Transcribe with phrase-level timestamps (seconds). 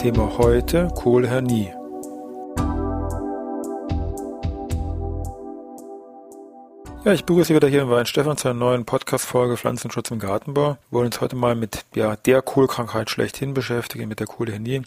[0.00, 1.74] Thema heute Kohlhernie.
[7.04, 10.18] Ja, ich begrüße Sie wieder hier im Wein Stefan zu einer neuen Podcast-Folge Pflanzenschutz im
[10.18, 10.70] Gartenbau.
[10.70, 14.84] Wir wollen uns heute mal mit ja, der Kohlkrankheit schlechthin beschäftigen, mit der Kohlhernie,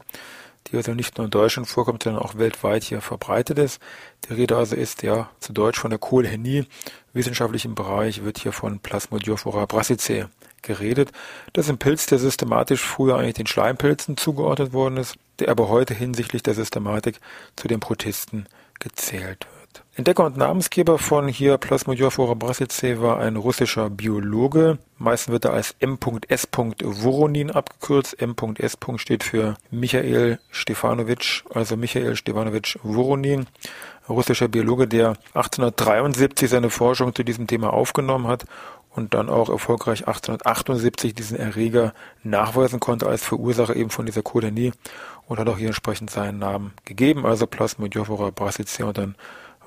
[0.65, 3.79] die also nicht nur in Deutschland vorkommt, sondern auch weltweit hier verbreitet ist.
[4.27, 6.65] Die Rede also ist ja zu Deutsch von der Kohlhernie.
[7.13, 10.25] Wissenschaftlich im Bereich wird hier von Plasmodiophora brassicae
[10.63, 11.11] geredet.
[11.53, 15.69] Das ist ein Pilz, der systematisch früher eigentlich den Schleimpilzen zugeordnet worden ist, der aber
[15.69, 17.19] heute hinsichtlich der Systematik
[17.55, 18.47] zu den Protisten
[18.79, 19.52] gezählt wird.
[19.95, 24.79] Entdecker und Namensgeber von hier Plasmodiophora brassicae war ein russischer Biologe.
[24.97, 26.47] Meistens wird er als M.S.
[26.51, 28.19] Voronin abgekürzt.
[28.19, 28.75] M.S.
[28.95, 33.45] steht für Michael Stefanovic, also Michael Stefanovic Voronin,
[34.09, 38.45] russischer Biologe, der 1873 seine Forschung zu diesem Thema aufgenommen hat
[38.95, 44.71] und dann auch erfolgreich 1878 diesen Erreger nachweisen konnte als Verursacher eben von dieser Kolanie
[45.27, 49.15] und hat auch hier entsprechend seinen Namen gegeben, also Plasmodiophora brassicae und dann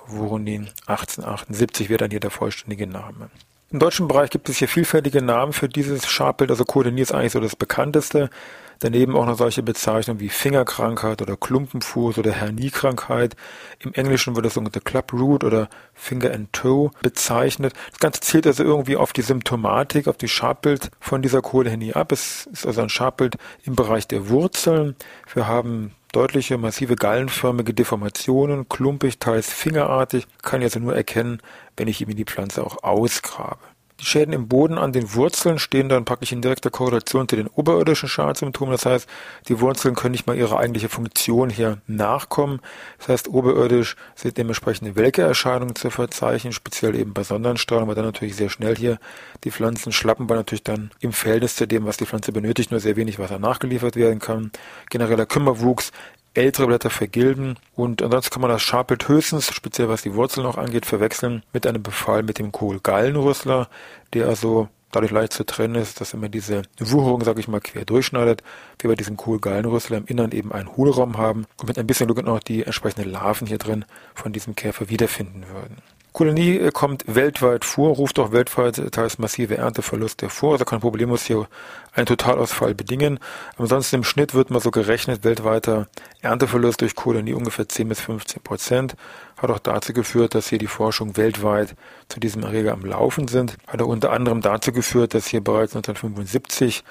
[0.06, 3.30] Voronin 1878 wäre dann hier der vollständige Name.
[3.72, 7.32] Im deutschen Bereich gibt es hier vielfältige Namen für dieses Schabbild, also Kolanie ist eigentlich
[7.32, 8.30] so das bekannteste.
[8.78, 13.34] Daneben auch noch solche Bezeichnungen wie Fingerkrankheit oder Klumpenfuß oder Herniekrankheit.
[13.78, 17.72] Im Englischen wird das sogenannte Club Root oder Finger and Toe bezeichnet.
[17.90, 22.12] Das Ganze zielt also irgendwie auf die Symptomatik, auf die Schabbild von dieser Kohlehernie ab.
[22.12, 24.94] Es ist also ein Schabbild im Bereich der Wurzeln.
[25.32, 31.42] Wir haben deutliche, massive gallenförmige Deformationen, klumpig, teils fingerartig, kann ich also nur erkennen,
[31.76, 33.60] wenn ich ihm die Pflanze auch ausgrabe.
[33.98, 37.46] Die Schäden im Boden an den Wurzeln stehen dann praktisch in direkter Korrelation zu den
[37.46, 38.72] oberirdischen Schadsymptomen.
[38.72, 39.08] Das heißt,
[39.48, 42.60] die Wurzeln können nicht mal ihrer eigentliche Funktion hier nachkommen.
[42.98, 48.36] Das heißt, oberirdisch sind dementsprechende Welkeerscheinungen zu verzeichnen, speziell eben bei Sonnenstrahlung, weil dann natürlich
[48.36, 48.98] sehr schnell hier
[49.44, 52.80] die Pflanzen schlappen, weil natürlich dann im Verhältnis zu dem, was die Pflanze benötigt, nur
[52.80, 54.50] sehr wenig Wasser nachgeliefert werden kann.
[54.90, 55.90] Genereller Kümmerwuchs
[56.36, 60.58] ältere Blätter vergilben und ansonsten kann man das Scharpelt höchstens, speziell was die Wurzeln noch
[60.58, 63.68] angeht, verwechseln mit einem Befall mit dem Kohlgallenrüssler,
[64.12, 67.84] der also dadurch leicht zu trennen ist, dass immer diese Wucherung, sage ich mal, quer
[67.84, 68.42] durchschneidet.
[68.78, 72.24] Wir bei diesem Kohlgallenrüssler im Innern eben einen Hohlraum haben und mit ein bisschen Glück
[72.24, 75.82] noch die entsprechenden Larven hier drin von diesem Käfer wiederfinden würden.
[76.16, 81.24] Kolonie äh, kommt weltweit vor, ruft auch weltweit teils massive Ernteverluste vor, also kann problemlos
[81.24, 81.46] hier
[81.92, 83.18] einen Totalausfall bedingen.
[83.58, 85.88] Ansonsten im Schnitt wird mal so gerechnet, weltweiter
[86.22, 88.96] Ernteverlust durch Kolonie ungefähr 10 bis 15 Prozent.
[89.36, 91.76] Hat auch dazu geführt, dass hier die Forschung weltweit
[92.08, 93.58] zu diesem Erreger am Laufen sind.
[93.66, 96.82] Hat auch unter anderem dazu geführt, dass hier bereits 1975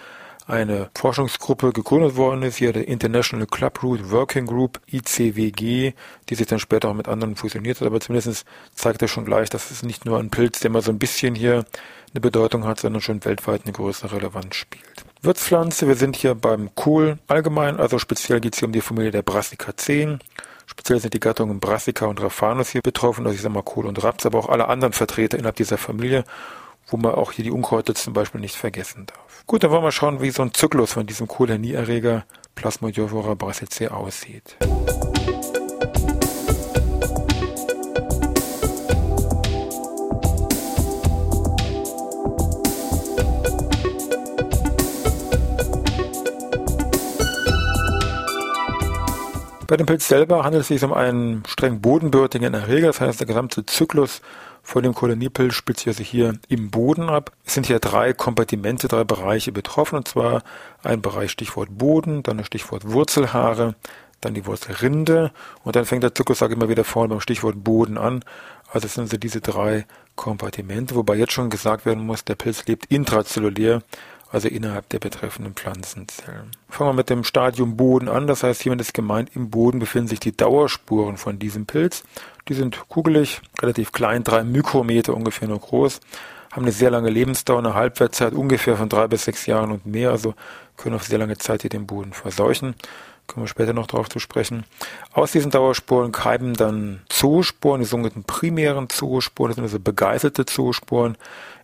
[0.47, 5.93] eine Forschungsgruppe gegründet worden ist, hier der International Club Root Working Group, ICWG,
[6.29, 8.45] die sich dann später auch mit anderen fusioniert hat, aber zumindest
[8.75, 11.35] zeigt er schon gleich, dass es nicht nur ein Pilz, der mal so ein bisschen
[11.35, 11.65] hier
[12.13, 15.05] eine Bedeutung hat, sondern schon weltweit eine größere Relevanz spielt.
[15.21, 19.11] Wirtspflanze, wir sind hier beim Kohl allgemein, also speziell geht es hier um die Familie
[19.11, 20.19] der Brassica-10.
[20.67, 24.03] Speziell sind die Gattungen Brassica und Raphanus hier betroffen, also ich sage mal Kohl und
[24.03, 26.23] Raps, aber auch alle anderen Vertreter innerhalb dieser Familie
[26.87, 29.43] wo man auch hier die Unkräuter zum Beispiel nicht vergessen darf.
[29.47, 32.25] Gut, dann wollen wir schauen, wie so ein Zyklus von diesem Kolonieerreger
[32.55, 34.57] Plasmodiovora brassicae aussieht.
[49.67, 53.27] Bei dem Pilz selber handelt es sich um einen streng bodenbürtigen Erreger, das heißt der
[53.27, 54.21] gesamte Zyklus
[54.65, 57.31] von dem Koloniepilz spielt sich also hier im Boden ab.
[57.45, 60.41] Es sind hier drei Kompartimente, drei Bereiche betroffen, und zwar
[60.83, 63.75] ein Bereich Stichwort Boden, dann das Stichwort Wurzelhaare,
[64.21, 65.31] dann die Wurzelrinde
[65.63, 68.25] und dann fängt der Zyklus, sage ich immer wieder vorne beim Stichwort Boden an.
[68.73, 69.85] Also es sind also diese drei
[70.15, 73.83] Kompartimente, wobei jetzt schon gesagt werden muss, der Pilz lebt intrazellulär,
[74.35, 76.51] also innerhalb der betreffenden Pflanzenzellen.
[76.67, 78.27] Fangen wir mit dem Stadium Boden an.
[78.27, 82.03] Das heißt, hiermit ist gemeint, im Boden befinden sich die Dauerspuren von diesem Pilz.
[82.49, 86.01] Die sind kugelig, relativ klein, drei Mikrometer ungefähr nur groß,
[86.51, 90.11] haben eine sehr lange Lebensdauer, eine Halbwertszeit ungefähr von drei bis sechs Jahren und mehr,
[90.11, 90.33] also
[90.75, 92.75] können auf sehr lange Zeit hier den Boden verseuchen.
[93.27, 94.65] Kommen wir später noch darauf zu sprechen.
[95.13, 101.17] Aus diesen Dauersporen keimen dann Zoosporen, die sogenannten primären Zoosporen, das sind also begeißelte Zoosporen,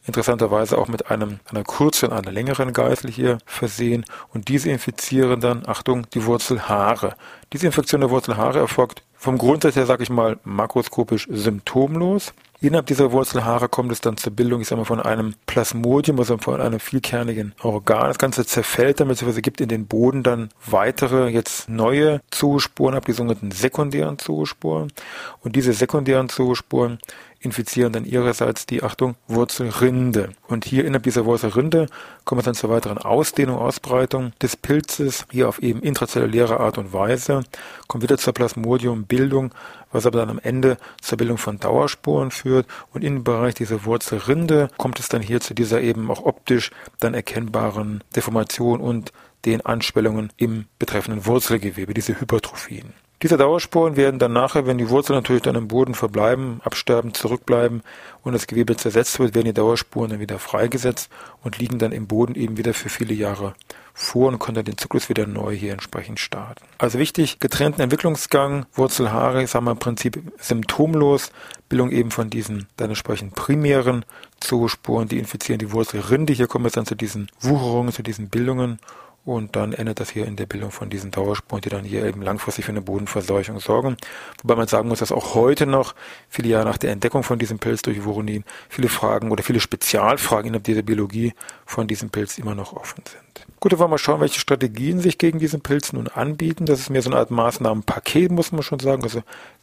[0.05, 5.63] interessanterweise auch mit einem, einer kürzeren, einer längeren Geißel hier versehen und diese infizieren dann,
[5.67, 7.15] Achtung, die Wurzelhaare.
[7.53, 12.33] Diese Infektion der Wurzelhaare erfolgt vom Grundsatz her, sage ich mal, makroskopisch symptomlos.
[12.63, 16.37] Innerhalb dieser Wurzelhaare kommt es dann zur Bildung, ich sage mal, von einem Plasmodium, also
[16.37, 18.09] von einem vielkernigen Organ.
[18.09, 23.05] Das Ganze zerfällt dann, beziehungsweise gibt in den Boden dann weitere, jetzt neue Zoosporen ab,
[23.05, 24.93] die sogenannten sekundären Zoosporen.
[25.39, 26.99] Und diese sekundären Zoosporen
[27.41, 30.29] infizieren dann ihrerseits die, Achtung, Wurzelrinde.
[30.47, 31.87] Und hier innerhalb dieser Wurzelrinde
[32.23, 36.93] kommt es dann zur weiteren Ausdehnung, Ausbreitung des Pilzes, hier auf eben intrazelluläre Art und
[36.93, 37.43] Weise,
[37.87, 39.53] kommt wieder zur Plasmodiumbildung,
[39.91, 42.67] was aber dann am Ende zur Bildung von Dauersporen führt.
[42.93, 47.13] Und im Bereich dieser Wurzelrinde kommt es dann hier zu dieser eben auch optisch dann
[47.15, 49.11] erkennbaren Deformation und
[49.45, 52.93] den Anschwellungen im betreffenden Wurzelgewebe, diese Hypertrophien.
[53.21, 57.83] Diese Dauersporen werden dann nachher, wenn die Wurzeln natürlich dann im Boden verbleiben, absterben, zurückbleiben
[58.23, 61.09] und das Gewebe zersetzt wird, werden die Dauerspuren dann wieder freigesetzt
[61.43, 63.53] und liegen dann im Boden eben wieder für viele Jahre
[63.93, 66.63] vor und können dann den Zyklus wieder neu hier entsprechend starten.
[66.79, 71.31] Also wichtig, getrennten Entwicklungsgang, Wurzelhaare, sagen wir im Prinzip symptomlos,
[71.69, 74.03] Bildung eben von diesen dann entsprechend primären
[74.39, 76.33] Zoosporen, die infizieren die Wurzelrinde.
[76.33, 78.79] Hier kommen wir dann zu diesen Wucherungen, zu diesen Bildungen
[79.23, 82.21] und dann endet das hier in der Bildung von diesen Dauerspuren, die dann hier eben
[82.21, 83.97] langfristig für eine Bodenverseuchung sorgen.
[84.41, 85.93] Wobei man sagen muss, dass auch heute noch,
[86.27, 90.47] viele Jahre nach der Entdeckung von diesem Pilz durch Voronin, viele Fragen oder viele Spezialfragen
[90.47, 91.33] innerhalb dieser Biologie
[91.65, 93.47] von diesem Pilz immer noch offen sind.
[93.59, 96.65] Gut, dann wollen wir mal schauen, welche Strategien sich gegen diesen Pilz nun anbieten.
[96.65, 99.03] Das ist mehr so eine Art Maßnahmenpaket, muss man schon sagen.
[99.03, 99.21] Also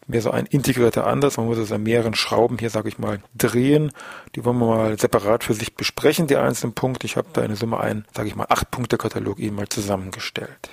[0.08, 1.36] mehr so ein integrierter Ansatz.
[1.36, 3.92] Man muss es an mehreren Schrauben hier, sage ich mal, drehen.
[4.34, 7.06] Die wollen wir mal separat für sich besprechen, die einzelnen Punkte.
[7.06, 10.70] Ich habe da eine Summe ein, sage ich mal, acht Punkte Katalog eben mal zusammengestellt.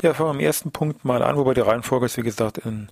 [0.00, 2.88] Ja, fangen wir am ersten Punkt mal an, wobei die Reihenfolge ist, wie gesagt, in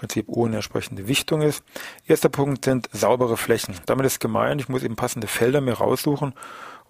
[0.00, 1.62] Prinzip ohne entsprechende Wichtung ist.
[2.06, 3.74] Erster Punkt sind saubere Flächen.
[3.84, 6.32] Damit ist gemeint, ich muss eben passende Felder mir raussuchen,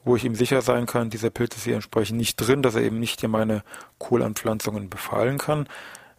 [0.04, 2.82] wo ich eben sicher sein kann, dieser Pilz ist hier entsprechend nicht drin, dass er
[2.82, 3.64] eben nicht hier meine
[3.98, 5.68] Kohlanpflanzungen befallen kann.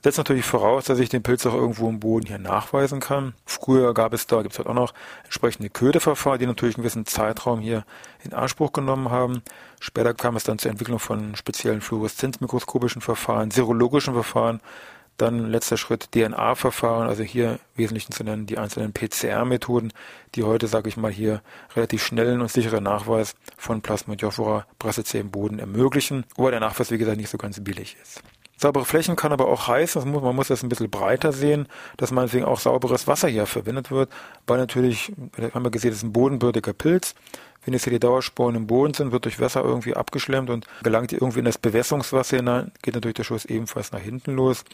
[0.03, 3.33] Setzt natürlich voraus, dass ich den Pilz auch irgendwo im Boden hier nachweisen kann.
[3.45, 4.93] Früher gab es da, gibt es halt auch noch
[5.23, 7.85] entsprechende Köderverfahren, die natürlich einen gewissen Zeitraum hier
[8.23, 9.43] in Anspruch genommen haben.
[9.79, 14.59] Später kam es dann zur Entwicklung von speziellen fluoreszenzmikroskopischen Verfahren, serologischen Verfahren,
[15.21, 19.93] dann letzter Schritt DNA-Verfahren, also hier wesentlich zu nennen die einzelnen PCR-Methoden,
[20.35, 21.41] die heute, sage ich mal, hier
[21.75, 26.97] relativ schnellen und sicheren Nachweis von Plasmodiaphora brassicea im Boden ermöglichen, wobei der Nachweis, wie
[26.97, 28.21] gesagt, nicht so ganz billig ist.
[28.57, 32.45] Saubere Flächen kann aber auch heißen, man muss das ein bisschen breiter sehen, dass meinetwegen
[32.45, 34.11] auch sauberes Wasser hier verwendet wird,
[34.45, 35.11] weil natürlich,
[35.53, 37.15] haben wir gesehen, das ist ein bodenbürtiger Pilz.
[37.63, 41.13] Wenn jetzt hier die Dauersporen im Boden sind, wird durch Wasser irgendwie abgeschlemmt und gelangt
[41.13, 44.65] irgendwie in das Bewässerungswasser hinein, geht natürlich der Schuss ebenfalls nach hinten los.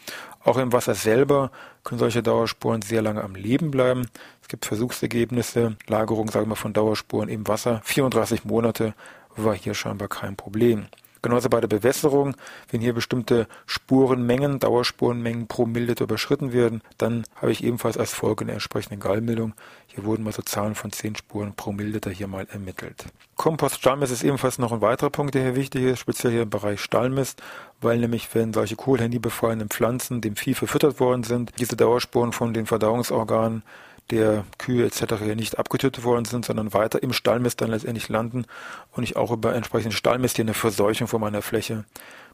[0.42, 1.50] Auch im Wasser selber
[1.84, 4.08] können solche Dauersporen sehr lange am Leben bleiben.
[4.40, 7.82] Es gibt Versuchsergebnisse, Lagerung, sagen wir, von Dauersporen im Wasser.
[7.84, 8.94] 34 Monate
[9.36, 10.86] war hier scheinbar kein Problem.
[11.22, 12.36] Genauso bei der Bewässerung,
[12.70, 18.44] wenn hier bestimmte Spurenmengen, Dauerspurenmengen pro Milliliter überschritten werden, dann habe ich ebenfalls als Folge
[18.44, 19.54] eine entsprechende Gallmeldung.
[19.86, 23.06] Hier wurden mal so Zahlen von 10 Spuren pro Milliliter hier mal ermittelt.
[23.36, 26.50] Kompost Stallmist ist ebenfalls noch ein weiterer Punkt, der hier wichtig ist, speziell hier im
[26.50, 27.42] Bereich Stallmist,
[27.80, 32.54] weil nämlich wenn solche Kohlhandy befallenen Pflanzen dem Vieh verfüttert worden sind, diese Dauerspuren von
[32.54, 33.62] den Verdauungsorganen
[34.10, 35.20] der Kühe etc.
[35.36, 38.46] nicht abgetötet worden sind, sondern weiter im Stallmist dann letztendlich landen
[38.92, 41.84] und ich auch über entsprechenden Stallmist hier eine Verseuchung von meiner Fläche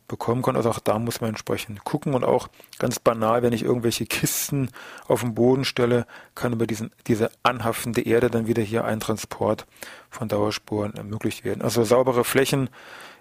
[0.09, 0.57] bekommen kann.
[0.57, 4.71] Also auch da muss man entsprechend gucken und auch ganz banal, wenn ich irgendwelche Kisten
[5.09, 9.67] auf den Boden stelle, kann über diesen, diese anhaftende Erde dann wieder hier ein Transport
[10.11, 11.63] von Dauerspuren ermöglicht werden.
[11.63, 12.71] Also saubere Flächen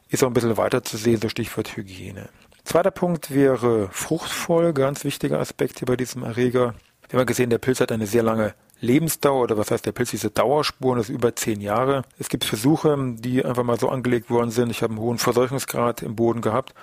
[0.10, 2.30] ist auch ein bisschen weiter zu sehen, so Stichwort Hygiene.
[2.66, 6.76] Zweiter Punkt wäre Fruchtfolge, ganz wichtiger Aspekt hier bei diesem Erreger.
[7.14, 10.10] Wir haben gesehen, der Pilz hat eine sehr lange Lebensdauer oder was heißt der Pilz,
[10.10, 12.02] diese Dauerspuren, das ist über zehn Jahre.
[12.18, 14.72] Es gibt Versuche, die einfach mal so angelegt worden sind.
[14.72, 16.74] Ich habe einen hohen Verseuchungsgrad im Boden gehabt.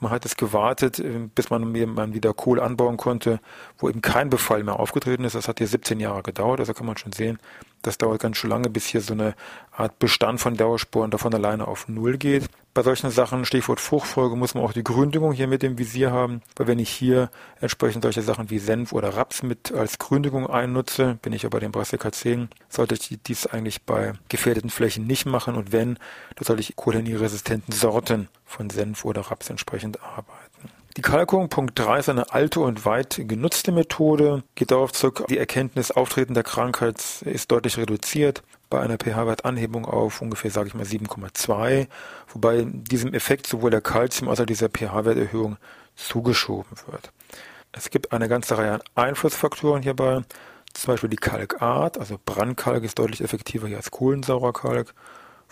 [0.00, 3.40] Man hat es gewartet, äh, bis man man wieder Kohl anbauen konnte,
[3.76, 5.34] wo eben kein Befall mehr aufgetreten ist.
[5.34, 6.60] Das hat hier 17 Jahre gedauert.
[6.60, 7.38] Also kann man schon sehen,
[7.82, 9.34] das dauert ganz schön lange, bis hier so eine
[9.70, 12.48] Art Bestand von Dauerspuren davon alleine auf Null geht.
[12.74, 16.42] Bei solchen Sachen, Stichwort Fruchtfolge, muss man auch die Gründüngung hier mit dem Visier haben,
[16.56, 21.16] weil wenn ich hier entsprechend solche Sachen wie Senf oder Raps mit als Gründüngung einnutze,
[21.22, 25.24] bin ich ja bei den Brassica 10, sollte ich dies eigentlich bei gefährdeten Flächen nicht
[25.24, 25.54] machen.
[25.54, 26.00] Und wenn,
[26.34, 30.68] dann sollte ich kolonierresistenten Sorten von Senf oder Raps entsprechend arbeiten.
[30.96, 35.38] Die Kalkung, Punkt 3, ist eine alte und weit genutzte Methode, geht darauf zurück, die
[35.38, 38.42] Erkenntnis Auftreten der Krankheit ist deutlich reduziert
[38.74, 41.86] bei einer pH-Wertanhebung auf ungefähr, sage ich mal, 7,2,
[42.32, 45.58] wobei diesem Effekt sowohl der Kalzium als auch dieser pH-Werterhöhung
[45.94, 47.12] zugeschoben wird.
[47.70, 50.22] Es gibt eine ganze Reihe an Einflussfaktoren hierbei,
[50.72, 54.92] zum Beispiel die Kalkart, also Brandkalk ist deutlich effektiver hier als Kohlensaurerkalk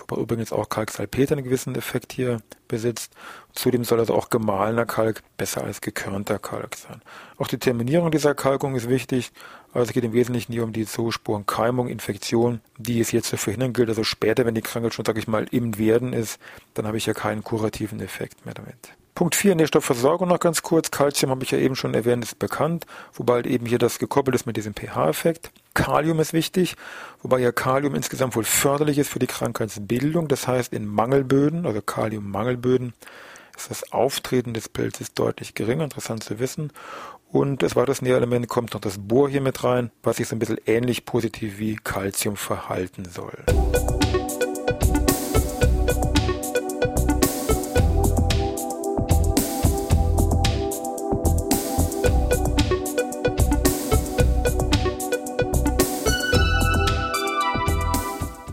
[0.06, 3.14] wobei übrigens auch Kalksalpeter einen gewissen Effekt hier besitzt.
[3.52, 7.02] Zudem soll also auch gemahlener Kalk besser als gekörnter Kalk sein.
[7.38, 9.32] Auch die Terminierung dieser Kalkung ist wichtig.
[9.73, 13.73] Also es geht im Wesentlichen hier um die Zoosporenkeimung, Infektion, die es hier zu verhindern
[13.73, 13.88] gilt.
[13.88, 16.38] Also später, wenn die Krankheit schon, sage ich mal, im Werden ist,
[16.75, 18.94] dann habe ich ja keinen kurativen Effekt mehr damit.
[19.14, 20.90] Punkt 4, Nährstoffversorgung noch ganz kurz.
[20.90, 24.35] Calcium habe ich ja eben schon erwähnt, ist bekannt, wobei halt eben hier das gekoppelt
[24.35, 25.50] ist mit diesem pH-Effekt.
[25.75, 26.76] Kalium ist wichtig,
[27.21, 30.28] wobei ja Kalium insgesamt wohl förderlich ist für die Krankheitsbildung.
[30.28, 32.95] Das heißt, in Mangelböden, also Kaliummangelböden,
[33.54, 36.73] ist das Auftreten des Pilzes deutlich geringer, interessant zu wissen.
[37.31, 40.38] Und als weiteres Nährelement kommt noch das Bohr hier mit rein, was sich so ein
[40.38, 44.01] bisschen ähnlich positiv wie Calcium verhalten soll.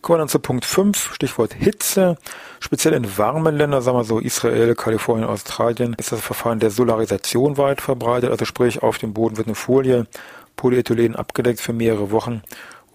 [0.09, 2.17] Kommen wir dann zu Punkt 5, Stichwort Hitze.
[2.59, 7.57] Speziell in warmen Ländern, sagen wir so Israel, Kalifornien, Australien, ist das Verfahren der Solarisation
[7.57, 8.31] weit verbreitet.
[8.31, 10.07] Also sprich, auf dem Boden wird eine Folie,
[10.55, 12.41] Polyethylen abgedeckt für mehrere Wochen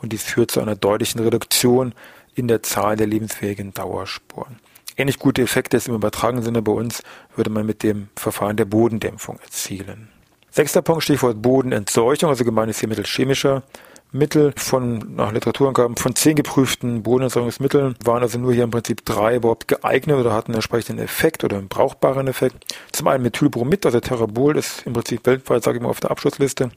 [0.02, 1.94] und dies führt zu einer deutlichen Reduktion
[2.34, 4.58] in der Zahl der lebensfähigen Dauersporen.
[4.96, 7.04] Ähnlich gute Effekte im übertragenen Sinne bei uns
[7.36, 10.08] würde man mit dem Verfahren der Bodendämpfung erzielen.
[10.50, 13.62] Sechster Punkt, Stichwort Bodenentseuchung, also gemeint ist hier mittels chemischer
[14.14, 19.36] Mittel von, nach Literaturangaben, von zehn geprüften Bodenerzeugungsmitteln waren also nur hier im Prinzip drei
[19.36, 22.76] überhaupt geeignet oder hatten einen entsprechenden Effekt oder einen brauchbaren Effekt.
[22.92, 26.70] Zum einen Methylbromid, also Terrabol ist im Prinzip weltweit, sage ich mal, auf der Abschlussliste,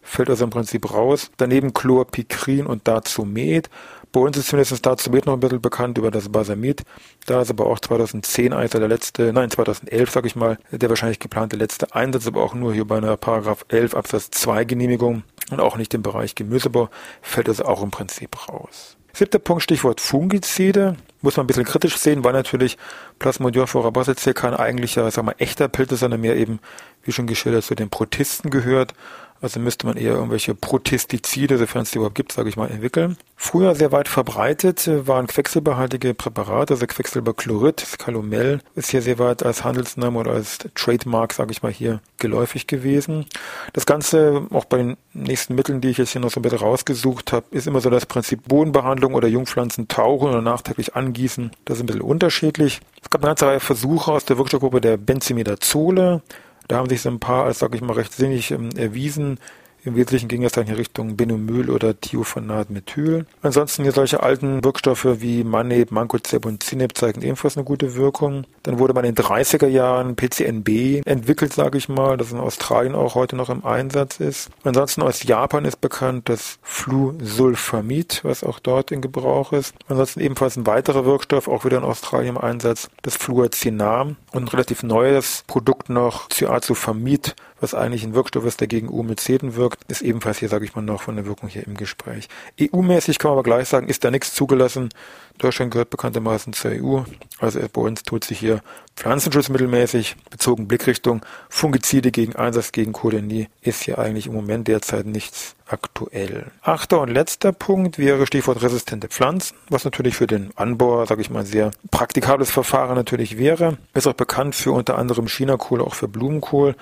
[0.00, 1.30] fällt also im Prinzip raus.
[1.36, 3.68] Daneben Chlorpikrin und Dazumet.
[4.10, 6.84] Bei uns ist zumindest Dazumet noch ein bisschen bekannt über das Basamid.
[7.26, 11.18] Da ist aber auch 2010 eigentlich der letzte, nein 2011 sage ich mal, der wahrscheinlich
[11.18, 15.60] geplante letzte Einsatz, aber auch nur hier bei einer Paragraph 11 Absatz 2 Genehmigung und
[15.60, 16.88] auch nicht im Bereich Gemüsebau,
[17.22, 18.96] fällt also auch im Prinzip raus.
[19.12, 20.96] Siebter Punkt, Stichwort Fungizide.
[21.20, 22.78] Muss man ein bisschen kritisch sehen, weil natürlich
[23.18, 26.60] forabacillus kein eigentlicher, sagen wir, echter Pilz ist, sondern mehr eben,
[27.02, 28.94] wie schon geschildert, zu den Protisten gehört.
[29.42, 33.16] Also müsste man eher irgendwelche Protestizide, sofern es die überhaupt gibt, sage ich mal, entwickeln.
[33.36, 39.64] Früher sehr weit verbreitet waren quecksilberhaltige Präparate, also Quecksilberchlorid, Calomel ist hier sehr weit als
[39.64, 43.24] Handelsname oder als Trademark, sage ich mal, hier geläufig gewesen.
[43.72, 46.58] Das Ganze, auch bei den nächsten Mitteln, die ich jetzt hier noch so ein bisschen
[46.58, 51.50] rausgesucht habe, ist immer so das Prinzip Bodenbehandlung oder Jungpflanzen tauchen oder nachträglich angießen.
[51.64, 52.80] Das ist ein bisschen unterschiedlich.
[53.02, 56.22] Es gab eine ganze Reihe Versuche aus der Wirkstoffgruppe der Benzimidazole,
[56.70, 59.38] da haben sich so ein paar als, sag ich mal, recht sinnig ähm, erwiesen.
[59.84, 63.24] Im Wesentlichen ging es dann in Richtung Benomyl oder Thiophanat-Methyl.
[63.40, 68.44] Ansonsten hier solche alten Wirkstoffe wie Maneb, Mancozeb und Zineb zeigen ebenfalls eine gute Wirkung.
[68.62, 72.94] Dann wurde man in den 30er Jahren PCNB entwickelt, sage ich mal, das in Australien
[72.94, 74.50] auch heute noch im Einsatz ist.
[74.64, 79.74] Ansonsten aus Japan ist bekannt das Flusulfamid, was auch dort in Gebrauch ist.
[79.88, 84.48] Ansonsten ebenfalls ein weiterer Wirkstoff, auch wieder in Australien im Einsatz, das Fluacinam und ein
[84.48, 90.02] relativ neues Produkt noch, Cyazofamid, was eigentlich ein Wirkstoff ist, der gegen Omyceten wirkt, ist
[90.02, 92.28] ebenfalls hier, sage ich mal, noch von der Wirkung hier im Gespräch.
[92.60, 94.90] EU-mäßig kann man aber gleich sagen, ist da nichts zugelassen.
[95.38, 97.00] Deutschland gehört bekanntermaßen zur EU.
[97.38, 98.60] Also bei uns tut sich hier
[98.96, 105.54] pflanzenschutzmittelmäßig, bezogen Blickrichtung, Fungizide gegen Einsatz gegen Kolenie, ist hier eigentlich im Moment derzeit nichts
[105.66, 106.50] aktuell.
[106.62, 111.30] Achter und letzter Punkt wäre Stichwort resistente Pflanzen, was natürlich für den Anbauer, sage ich
[111.30, 113.78] mal, sehr praktikables Verfahren natürlich wäre.
[113.94, 116.74] Ist auch bekannt für unter anderem Chinakohl, auch für Blumenkohl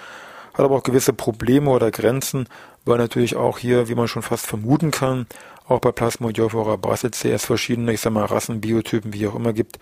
[0.59, 2.49] hat aber auch gewisse Probleme oder Grenzen,
[2.85, 5.27] weil natürlich auch hier, wie man schon fast vermuten kann,
[5.69, 9.79] auch bei Plasmodiophora brassicae es verschiedene, ich sag mal, Rassen, Biotypen, wie auch immer gibt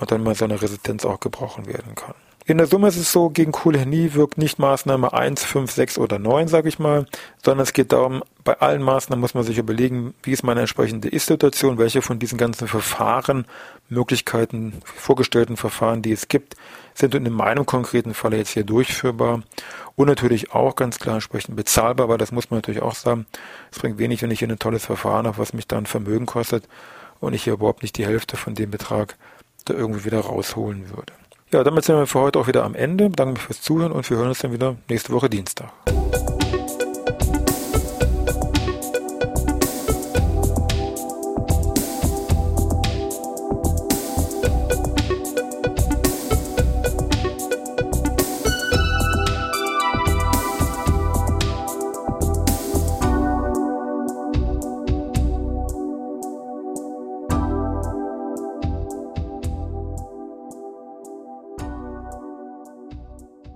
[0.00, 2.14] und dann mal so eine Resistenz auch gebrochen werden kann.
[2.46, 6.18] In der Summe ist es so, gegen Kulhernie wirkt nicht Maßnahme 1, 5, 6 oder
[6.18, 7.06] 9, sage ich mal,
[7.42, 11.08] sondern es geht darum, bei allen Maßnahmen muss man sich überlegen, wie ist meine entsprechende
[11.08, 13.46] Ist-Situation, welche von diesen ganzen Verfahren,
[13.88, 16.54] Möglichkeiten, vorgestellten Verfahren, die es gibt,
[16.92, 19.42] sind in meinem konkreten Fall jetzt hier durchführbar
[19.96, 23.24] und natürlich auch ganz klar entsprechend bezahlbar, aber das muss man natürlich auch sagen.
[23.72, 26.68] Es bringt wenig, wenn ich hier ein tolles Verfahren habe, was mich dann Vermögen kostet
[27.20, 29.16] und ich hier überhaupt nicht die Hälfte von dem Betrag
[29.64, 31.14] da irgendwie wieder rausholen würde.
[31.54, 33.10] Ja, damit sind wir für heute auch wieder am Ende.
[33.10, 35.70] Danke fürs Zuhören und wir hören uns dann wieder nächste Woche Dienstag.